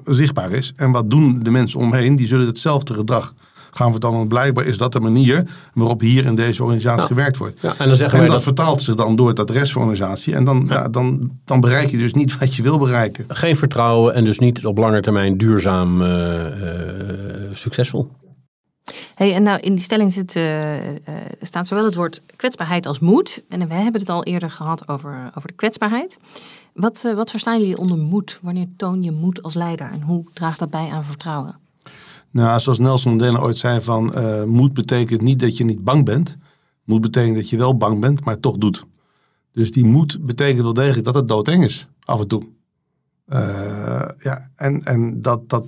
[0.05, 0.73] zichtbaar is.
[0.77, 2.17] En wat doen de mensen omheen?
[2.17, 3.35] Die zullen hetzelfde gedrag
[3.71, 4.29] gaan vertellen.
[4.29, 7.07] Blijkbaar is dat de manier waarop hier in deze organisatie ja.
[7.07, 7.61] gewerkt wordt.
[7.61, 9.89] Ja, en dan zeggen en dat, dat vertaalt zich dan door dat rest van de
[9.89, 10.35] organisatie.
[10.35, 10.89] En dan, ja.
[10.89, 13.25] dan, dan bereik je dus niet wat je wil bereiken.
[13.29, 16.09] Geen vertrouwen en dus niet op lange termijn duurzaam uh,
[17.53, 18.11] succesvol.
[19.15, 20.95] Hey, en nou, in die stelling zit, uh, uh,
[21.41, 23.43] staat zowel het woord kwetsbaarheid als moed.
[23.49, 26.19] En we hebben het al eerder gehad over, over de kwetsbaarheid.
[26.75, 28.39] Wat, uh, wat verstaan jullie onder moed?
[28.43, 29.91] Wanneer toon je moed als leider?
[29.91, 31.59] En hoe draagt dat bij aan vertrouwen?
[32.31, 34.15] Nou, zoals Nelson Mandela ooit zei van...
[34.49, 36.37] moed betekent niet dat je niet bang bent.
[36.85, 38.87] Moed betekent dat je wel bang bent, maar toch doet.
[39.53, 42.43] Dus die moed betekent wel degelijk dat het doodeng is, af en toe.
[44.19, 45.67] ja, en en dat, dat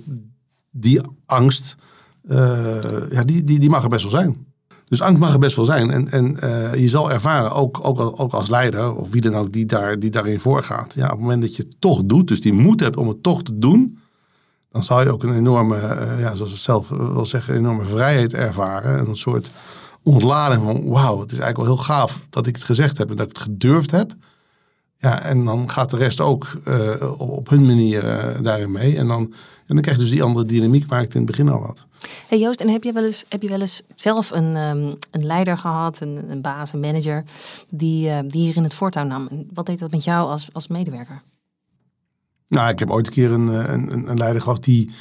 [0.71, 1.75] die angst
[2.29, 4.45] uh, ja, die, die, die mag er best wel zijn.
[4.85, 5.91] Dus angst mag er best wel zijn.
[5.91, 9.51] En, en uh, je zal ervaren, ook, ook, ook als leider, of wie dan ook
[9.51, 10.93] die, daar, die daarin voorgaat.
[10.93, 13.23] Ja, op het moment dat je het toch doet, dus die moed hebt om het
[13.23, 13.97] toch te doen.
[14.73, 18.33] Dan zal je ook een enorme, uh, ja, zoals het zelf wil zeggen, enorme vrijheid
[18.33, 18.99] ervaren.
[18.99, 19.51] En een soort
[20.03, 23.15] ontlading van, wauw, het is eigenlijk wel heel gaaf dat ik het gezegd heb en
[23.15, 24.13] dat ik het gedurfd heb.
[24.97, 28.97] Ja, en dan gaat de rest ook uh, op, hun manier uh, daarin mee.
[28.97, 29.21] En dan,
[29.67, 31.85] en dan krijg je dus die andere dynamiek waar ik in het begin al had.
[32.27, 35.25] Hey Joost, en heb je wel eens, heb je wel eens zelf een, um, een
[35.25, 37.23] leider gehad, een, een baas, een manager,
[37.69, 39.29] die, uh, die hier in het voortouw nam?
[39.53, 41.21] Wat deed dat met jou als, als medewerker?
[42.53, 44.91] Nou, ik heb ooit een keer een, een, een leider gehad die,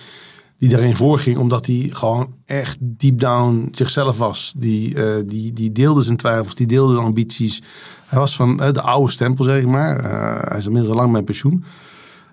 [0.57, 4.53] die daarin voorging, omdat hij gewoon echt deep down zichzelf was.
[4.57, 7.63] Die, uh, die, die deelde zijn twijfels, die deelde zijn ambities.
[8.07, 10.05] Hij was van uh, de oude stempel, zeg maar.
[10.49, 11.65] Hij is inmiddels al lang met pensioen.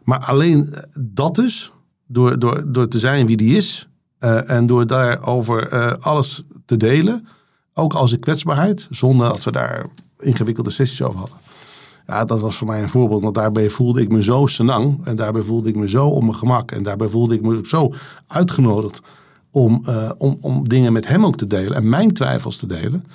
[0.04, 1.72] Maar alleen dat dus,
[2.08, 3.88] door, door, door te zijn wie die is,
[4.20, 7.28] en door daarover alles te delen,
[7.74, 9.86] ook als een kwetsbaarheid, zonder dat we daar
[10.20, 11.38] ingewikkelde sessies over hadden.
[12.10, 15.16] Ja, dat was voor mij een voorbeeld, want daarbij voelde ik me zo senang en
[15.16, 17.94] daarbij voelde ik me zo op mijn gemak en daarbij voelde ik me ook zo
[18.28, 19.02] uitgenodigd
[19.52, 23.06] om, uh, om, om dingen met hem ook te delen en mijn twijfels te delen.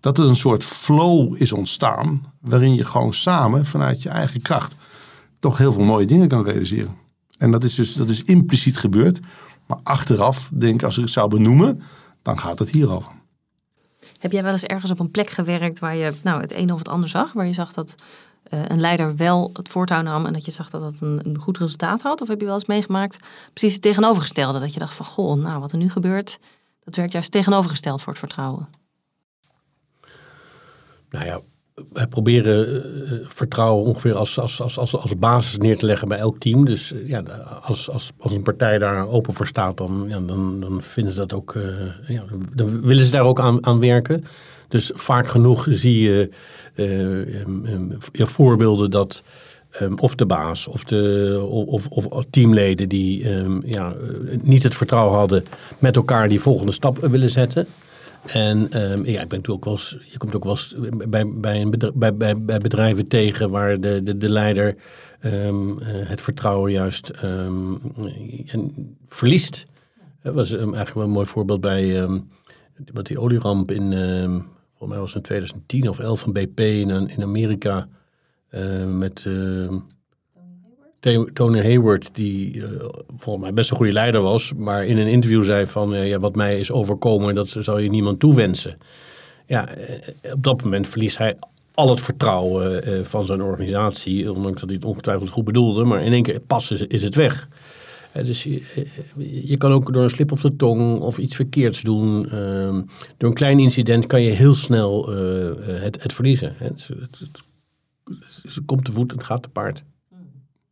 [0.00, 4.74] Dat er een soort flow is ontstaan, waarin je gewoon samen vanuit je eigen kracht
[5.38, 6.94] toch heel veel mooie dingen kan realiseren.
[7.38, 9.20] En dat is dus dat is impliciet gebeurd.
[9.66, 11.82] Maar achteraf, denk ik, als ik het zou benoemen,
[12.22, 13.12] dan gaat het hierover.
[14.18, 16.78] Heb jij wel eens ergens op een plek gewerkt waar je nou, het een of
[16.78, 17.32] het ander zag?
[17.32, 17.94] Waar je zag dat
[18.48, 22.02] een leider wel het voortouw nam en dat je zag dat dat een, goed resultaat
[22.02, 22.20] had?
[22.20, 23.18] Of heb je wel eens meegemaakt
[23.52, 24.58] precies het tegenovergestelde?
[24.58, 26.38] Dat je dacht van, goh, nou wat er nu gebeurt,
[26.84, 28.68] dat werkt juist tegenovergesteld voor het vertrouwen.
[31.10, 31.40] Nou ja,
[31.92, 36.18] wij proberen uh, vertrouwen ongeveer als, als, als, als, als basis neer te leggen bij
[36.18, 36.64] elk team.
[36.64, 37.20] Dus ja,
[37.62, 41.18] als, als, als een partij daar open voor staat, dan, ja, dan, dan vinden ze
[41.18, 41.54] dat ook.
[42.06, 44.24] Ja, dan willen ze daar ook aan, aan werken.
[44.68, 46.30] Dus vaak genoeg zie je
[46.74, 49.22] um, um, voorbeelden dat
[49.80, 53.28] um, of de baas of, de, of, of, teamleden die
[53.64, 53.94] ja,
[54.42, 55.44] niet het vertrouwen hadden
[55.78, 57.66] met elkaar die volgende stap willen zetten.
[58.26, 58.68] En
[59.04, 60.74] ja, ik ben ook wel eens, je komt ook wel eens
[61.08, 64.74] bij, bij, een bedrijf, bij, bij, bij bedrijven tegen waar de, de, de leider
[65.20, 65.50] uh,
[65.88, 67.10] het vertrouwen juist
[69.08, 69.66] verliest.
[70.22, 72.08] Dat was eigenlijk wel een mooi voorbeeld bij
[72.92, 73.92] wat die olieramp in,
[74.86, 77.88] volgens mij was in 2010 of 11 van BP in, in Amerika
[78.86, 79.28] met
[81.32, 82.64] Tony Hayward, die uh,
[83.16, 86.36] volgens mij best een goede leider was, maar in een interview zei van ja, wat
[86.36, 88.78] mij is overkomen, dat zou je niemand toewensen.
[89.46, 89.68] Ja,
[90.32, 91.36] op dat moment verliest hij
[91.74, 96.12] al het vertrouwen van zijn organisatie, ondanks dat hij het ongetwijfeld goed bedoelde, maar in
[96.12, 97.48] één keer pas is het weg.
[98.22, 101.82] Dus je, eh, je kan ook door een slip op de tong of iets verkeerds
[101.82, 102.28] doen.
[102.30, 102.82] ehm,
[103.16, 106.54] door een klein incident kan je heel snel eh, eh, het, het verliezen.
[106.58, 106.70] Hè.
[106.72, 107.42] Dus het, het, het-
[108.52, 109.84] ze komt te voet en het gaat te paard.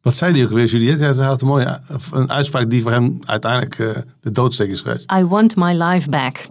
[0.01, 1.05] Wat zei die ook weer, Juliette?
[1.05, 1.81] Hij had een mooie
[2.13, 5.13] een uitspraak die voor hem uiteindelijk eh, de doodsteek is geweest.
[5.13, 6.47] I want my life back.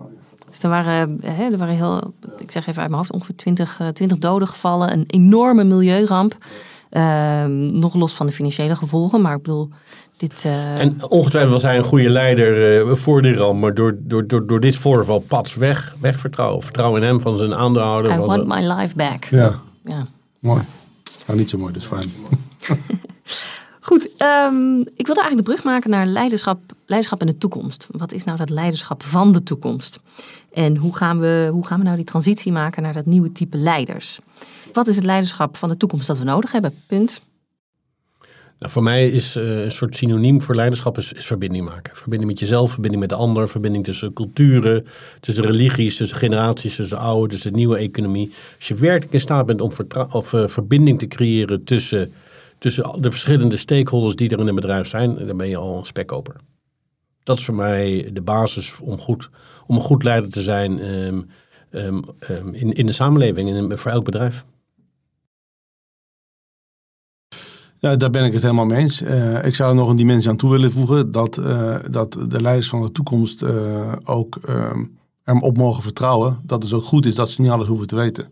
[0.50, 3.80] Dus er waren, hè, er waren heel, ik zeg even uit mijn hoofd, ongeveer 20,
[3.80, 4.92] eh, 20 doden gevallen.
[4.94, 6.38] Een enorme milieuramp.
[6.94, 9.22] Ehm, nog los van de financiële gevolgen.
[9.22, 9.70] Maar ik bedoel,
[10.18, 10.46] dit...
[10.46, 13.60] eh, En ongetwijfeld was hij een goede leider eh, voor de ramp.
[13.60, 16.64] Maar door, door, door, door dit voorval, pats, weg, weg vertrouwen.
[16.64, 18.12] Vertrouwen in hem van zijn aandeelhouder.
[18.12, 19.24] I want my life back.
[19.26, 20.08] Ja, Ja.
[20.40, 20.62] mooi.
[21.28, 22.00] Nou, niet zo mooi dus hem.
[23.80, 27.88] Goed, ehm, ik wilde eigenlijk de brug maken naar leiderschap, leiderschap in de toekomst.
[27.92, 30.00] Wat is nou dat leiderschap van de toekomst?
[30.54, 33.58] En hoe gaan, we, hoe gaan we nou die transitie maken naar dat nieuwe type
[33.58, 34.20] leiders?
[34.74, 36.74] Wat is het leiderschap van de toekomst dat we nodig hebben?
[36.88, 37.22] Punt.
[38.60, 41.96] Nou, voor mij is eh, een soort synoniem voor leiderschap is, is verbinding maken.
[41.96, 44.86] Verbinding met jezelf, verbinding met de ander, verbinding tussen culturen,
[45.20, 48.34] tussen religies, tussen generaties, tussen oude, tussen nieuwe economie.
[48.58, 49.72] Als je werkelijk in staat bent om
[50.12, 52.14] of, eh, verbinding te creëren tussen,
[52.58, 55.86] tussen de verschillende stakeholders die er in een bedrijf zijn, dan ben je al een
[55.86, 56.36] spekkoper.
[57.24, 59.30] Dat is voor mij de basis om, goed,
[59.68, 61.22] om een goed leider te zijn ehm,
[61.70, 64.46] ehm, ehm, in, in de samenleving en voor elk bedrijf.
[67.84, 69.02] Ja, daar ben ik het helemaal mee eens.
[69.02, 71.12] Eh, ik zou er nog een dimensie aan toe willen voegen.
[71.12, 74.38] Dat, eh, dat de leiders van de toekomst eh, ook
[75.24, 76.40] erop mogen vertrouwen.
[76.44, 78.28] Dat het ook goed is dat ze niet alles hoeven te weten.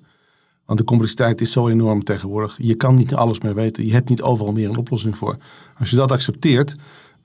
[0.65, 2.57] Want de complexiteit is zo enorm tegenwoordig.
[2.61, 3.85] Je kan niet alles meer weten.
[3.85, 5.37] Je hebt niet overal meer een oplossing voor.
[5.79, 6.75] Als je dat accepteert,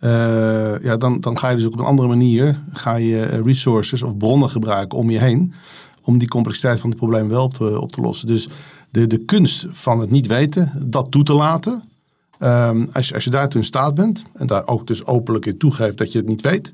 [0.07, 3.41] eh, ja, dan, dan ga je dus ook op een andere manier ga je eh,
[3.41, 5.53] resources of bronnen gebruiken om je heen.
[6.03, 8.27] Om die complexiteit van het probleem wel op te, op te lossen.
[8.27, 8.49] Dus
[8.91, 11.83] de, de kunst van het niet weten, dat toe te laten.
[12.39, 15.59] Ehm, als, je, als je daartoe in staat bent, en daar ook dus openlijk in
[15.59, 16.73] toegeeft dat je het niet weet.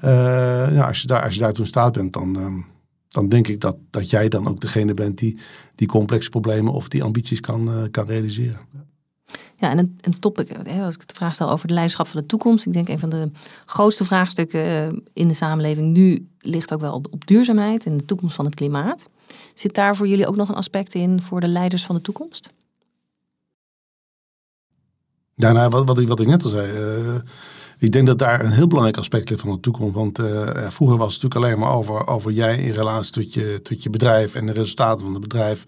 [0.00, 2.60] eh, ja, als, je daar, als je daartoe in staat bent, dan, ehm,
[3.08, 5.38] dan denk ik dat, dat jij dan ook degene bent die
[5.74, 8.58] die complexe problemen of die ambities kan, kan realiseren.
[9.60, 12.26] Ja, en een, een topic, als ik de vraag stel over de leiderschap van de
[12.26, 12.66] toekomst.
[12.66, 13.30] Ik denk een van de
[13.66, 18.34] grootste vraagstukken eh, in de samenleving nu ligt ook wel op, duurzaamheid en de toekomst
[18.34, 19.08] van het klimaat.
[19.54, 22.50] Zit daar voor jullie ook nog een aspect in voor de leiders van de toekomst?
[25.34, 26.72] Ja, nou, wat, wat, ik, wat ik net al zei.
[26.72, 27.20] eh,
[27.78, 29.94] ik denk dat daar een heel belangrijk aspect ligt van de toekomst.
[29.94, 33.60] Want eh, vroeger was het natuurlijk alleen maar over, over jij in relatie tot je,
[33.62, 35.64] tot je bedrijf en de resultaten van het bedrijf.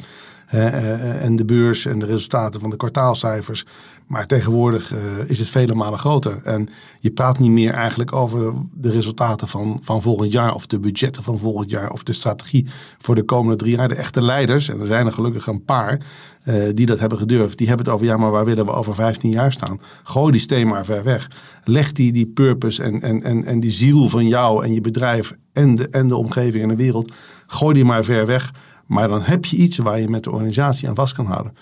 [0.53, 3.65] Eh, en de beurs en de resultaten van de kwartaalcijfers.
[4.07, 6.41] Maar tegenwoordig eh, is het vele malen groter.
[6.43, 10.55] En je praat niet meer eigenlijk over de resultaten van, van volgend jaar.
[10.55, 11.91] Of de budgetten van volgend jaar.
[11.91, 12.67] Of de strategie
[12.99, 13.89] voor de komende drie jaar.
[13.89, 16.01] De echte leiders, en er zijn er gelukkig een paar
[16.45, 17.59] eh, die dat hebben gedurfd.
[17.59, 19.81] Die hebben het over, ja maar waar willen we over 15 jaar staan?
[20.03, 21.31] Gooi die steen maar ver weg.
[21.65, 25.33] Leg die, die purpose en, en, en, en die ziel van jou en je bedrijf
[25.53, 27.13] en de, en de omgeving en de wereld.
[27.47, 28.53] Gooi die maar ver weg.
[28.93, 31.53] Maar dan heb je iets waar je met de organisatie aan vast kan houden.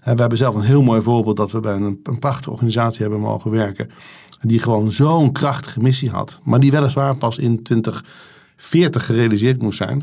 [0.00, 3.02] En we hebben zelf een heel mooi voorbeeld dat we bij een, een prachtige organisatie
[3.02, 3.90] hebben mogen werken.
[4.40, 6.40] Die gewoon zo'n krachtige missie had.
[6.42, 10.02] Maar die weliswaar pas in 2040 gerealiseerd moest zijn.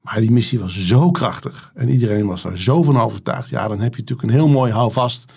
[0.00, 1.72] Maar die missie was zo krachtig.
[1.74, 3.48] En iedereen was daar zo van overtuigd.
[3.48, 5.32] Ja, dan heb je natuurlijk een heel mooi houvast.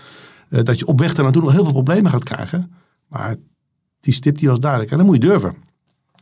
[0.50, 2.72] eh, dat je op weg daar naartoe nog heel veel problemen gaat krijgen.
[3.08, 3.36] Maar
[4.00, 4.92] die stip die was duidelijk.
[4.92, 5.56] En dan moet je durven.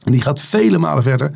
[0.04, 1.32] En die gaat vele malen verder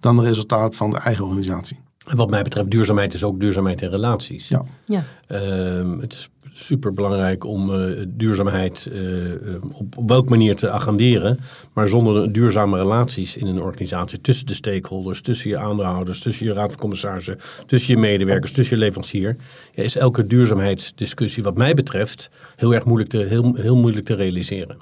[0.00, 1.84] dan het resultaat van de eigen organisatie.
[2.06, 4.48] En wat mij betreft, duurzaamheid is ook duurzaamheid in relaties.
[4.48, 4.64] Ja.
[4.84, 9.38] Ja, Ehm, het is super belangrijk om eh, duurzaamheid eh, eh,
[9.72, 11.38] op, op welke manier te agenderen.
[11.72, 16.52] Maar zonder duurzame relaties in een organisatie tussen de stakeholders, tussen je aandeelhouders, tussen je
[16.52, 19.36] raad van commissarissen, tussen je medewerkers, tussen je leverancier,
[19.74, 24.14] ja, is elke duurzaamheidsdiscussie, wat mij betreft, heel erg moeilijk te, heel, heel moeilijk te
[24.14, 24.76] realiseren.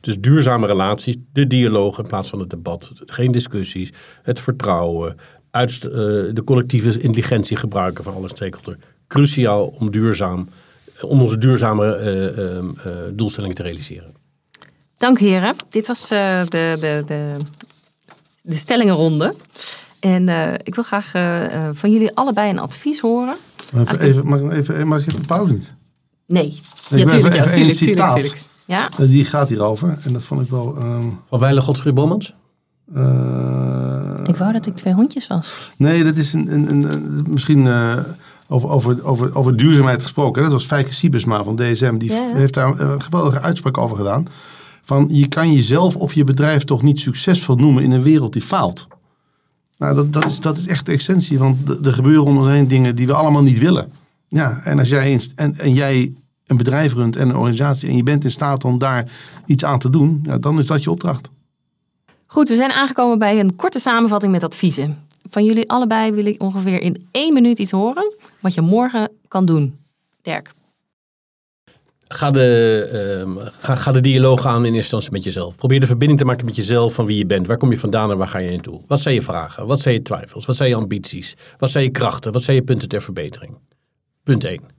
[0.00, 5.16] Dus duurzame relaties, de dialoog in plaats van het debat, geen discussies, het vertrouwen,
[5.50, 5.90] uitst- eh,
[6.32, 8.76] de collectieve intelligentie gebruiken van alle stakeholders.
[9.06, 10.48] Cruciaal om duurzaam,
[11.00, 12.64] om onze duurzame eh, eh, eh,
[13.12, 14.12] doelstellingen te realiseren.
[14.96, 15.54] dank heren.
[15.68, 17.36] Dit was eh, de, de, de,
[18.42, 19.34] de stellingenronde.
[20.00, 21.10] En eh, ik wil graag
[21.78, 23.36] van jullie allebei een advies horen.
[23.76, 25.74] Even, even, mag, ik even, mag ik even pauze niet?
[26.26, 26.60] Nee.
[26.88, 28.14] Ja, tuurlijk, ja, even tuurlijk, citaat.
[28.14, 28.40] tuurlijk.
[28.66, 28.88] Ja?
[28.98, 29.98] Die gaat hierover.
[30.04, 30.76] En dat vond ik wel...
[30.76, 32.34] ehm, Van Weile Godfried Bomans?
[34.28, 35.74] Ik wou dat ik twee hondjes was.
[35.76, 37.98] Nee, dat is een, een, een, misschien eh,
[38.48, 40.42] over, over, over, over duurzaamheid gesproken.
[40.42, 41.98] Dat was Fijke Siebesma van DSM.
[41.98, 44.26] Die Ja, heeft daar een geweldige uitspraak over gedaan.
[44.82, 48.42] Van je kan jezelf of je bedrijf toch niet succesvol noemen in een wereld die
[48.42, 48.86] faalt.
[49.78, 51.38] Nou, dat, dat, is, dat is echt de essentie.
[51.38, 53.92] Want er gebeuren om ons heen dingen die we allemaal niet willen.
[54.28, 56.12] Ja, en als jij, en, en jij
[56.46, 59.10] een bedrijf runt en een organisatie en je bent in staat om daar
[59.46, 61.30] iets aan te doen, ja, dan is dat je opdracht.
[62.30, 65.06] Goed, we zijn aangekomen bij een korte samenvatting met adviezen.
[65.30, 69.44] Van jullie allebei wil ik ongeveer in één minuut iets horen wat je morgen kan
[69.44, 69.78] doen.
[70.22, 70.52] Dirk.
[72.08, 75.56] Ga de, ehm, ga, ga de dialoog aan in eerste instantie met jezelf.
[75.56, 77.46] Probeer de verbinding te maken met jezelf van wie je bent.
[77.46, 78.80] Waar kom je vandaan en waar ga je naartoe?
[78.86, 79.66] Wat zijn je vragen?
[79.66, 80.46] Wat zijn je twijfels?
[80.46, 81.36] Wat zijn je ambities?
[81.58, 82.32] Wat zijn je krachten?
[82.32, 83.58] Wat zijn je punten ter verbetering?
[84.22, 84.77] Punt 1.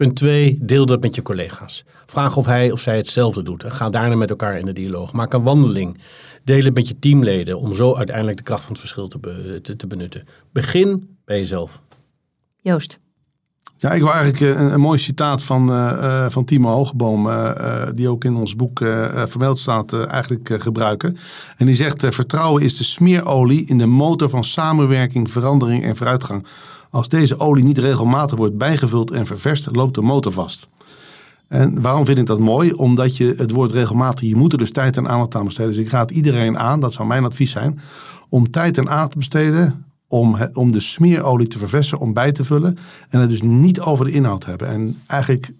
[0.00, 0.58] Punt 2.
[0.62, 1.84] Deel dat met je collega's.
[2.06, 3.64] Vraag of hij of zij hetzelfde doet.
[3.64, 5.12] En ga daarna met elkaar in de dialoog.
[5.12, 5.98] Maak een wandeling.
[6.44, 9.58] Deel het met je teamleden om zo uiteindelijk de kracht van het verschil te, be-
[9.62, 10.24] te, te benutten.
[10.52, 11.80] Begin bij jezelf.
[12.60, 12.98] Joost.
[13.76, 17.28] Ja, ik wil eigenlijk eh, een, een mooi citaat van, eh, eh, van Timo Hogeboom,
[17.28, 18.78] eh, eh, die ook in ons boek
[19.24, 21.16] vermeld staat, eh, eigenlijk eh, gebruiken.
[21.56, 26.46] En die zegt, vertrouwen is de smeerolie in de motor van samenwerking, verandering en vooruitgang.
[26.90, 30.68] Als deze olie niet regelmatig wordt bijgevuld en ververst, loopt de motor vast.
[31.48, 32.72] En waarom vind ik dat mooi?
[32.72, 35.70] Omdat je het woord regelmatig, je moet er dus tijd en aandacht aan besteden.
[35.70, 37.80] Dus ik raad iedereen aan, dat zou mijn advies zijn,
[38.28, 42.44] om tijd en aandacht te besteden om, om de smeerolie te verversen, om bij te
[42.44, 42.78] vullen.
[43.08, 44.68] En het dus niet over de inhoud hebben.
[44.68, 45.52] En eigenlijk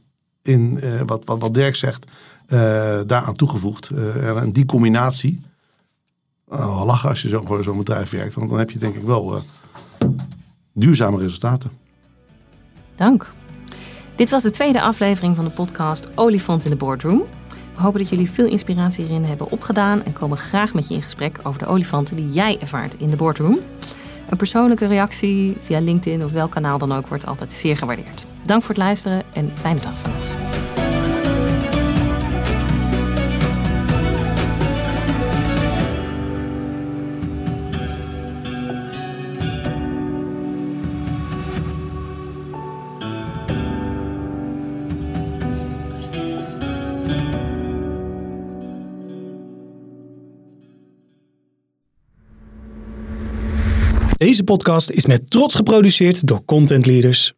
[0.43, 2.07] in eh, wat, wat, Dirk zegt,
[2.47, 2.59] eh,
[3.07, 3.91] daaraan toegevoegd.
[3.91, 5.41] eh, en die combinatie,
[6.49, 8.35] oh, lachen als je zo voor zo'n bedrijf werkt.
[8.35, 9.43] Want dan heb je denk ik wel
[10.73, 11.71] duurzame resultaten.
[12.95, 13.33] Dank.
[14.15, 17.23] Dit was de tweede aflevering van de podcast Olifant in de Boardroom.
[17.75, 21.03] We hopen dat jullie veel inspiratie hierin hebben opgedaan en komen graag met je in
[21.03, 23.59] gesprek over de olifanten die jij ervaart in de boardroom.
[24.31, 28.27] Een persoonlijke reactie via LinkedIn of welk kanaal dan ook wordt altijd zeer gewaardeerd.
[28.45, 30.30] Dank voor het luisteren en fijne dag.
[54.21, 57.35] Deze podcast is met trots geproduceerd door Content Leaders.